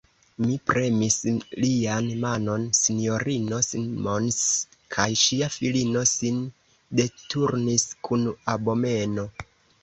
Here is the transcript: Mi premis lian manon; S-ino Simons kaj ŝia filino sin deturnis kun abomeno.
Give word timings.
Mi 0.43 0.53
premis 0.67 1.17
lian 1.63 2.07
manon; 2.23 2.63
S-ino 2.77 3.59
Simons 3.67 4.39
kaj 4.95 5.05
ŝia 5.25 5.51
filino 5.57 6.03
sin 6.13 6.41
deturnis 7.01 7.87
kun 8.09 8.27
abomeno. 8.57 9.29